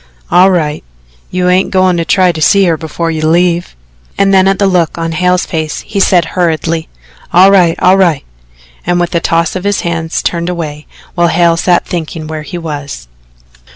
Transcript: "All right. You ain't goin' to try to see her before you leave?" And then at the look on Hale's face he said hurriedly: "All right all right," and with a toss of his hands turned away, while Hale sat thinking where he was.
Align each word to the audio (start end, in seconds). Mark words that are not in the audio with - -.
"All 0.31 0.49
right. 0.49 0.83
You 1.29 1.47
ain't 1.47 1.69
goin' 1.69 1.95
to 1.97 2.05
try 2.05 2.31
to 2.31 2.41
see 2.41 2.63
her 2.65 2.75
before 2.75 3.11
you 3.11 3.27
leave?" 3.27 3.75
And 4.17 4.33
then 4.33 4.47
at 4.47 4.57
the 4.57 4.65
look 4.65 4.97
on 4.97 5.11
Hale's 5.11 5.45
face 5.45 5.81
he 5.81 5.99
said 5.99 6.25
hurriedly: 6.33 6.89
"All 7.31 7.51
right 7.51 7.79
all 7.79 7.97
right," 7.97 8.23
and 8.83 8.99
with 8.99 9.13
a 9.13 9.19
toss 9.19 9.55
of 9.55 9.63
his 9.63 9.81
hands 9.81 10.23
turned 10.23 10.49
away, 10.49 10.87
while 11.13 11.27
Hale 11.27 11.55
sat 11.55 11.85
thinking 11.85 12.25
where 12.25 12.41
he 12.41 12.57
was. 12.57 13.07